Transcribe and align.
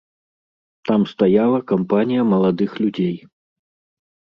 Там 0.91 1.01
стаяла 1.11 1.61
кампанія 1.75 2.27
маладых 2.33 2.71
людзей. 2.85 3.17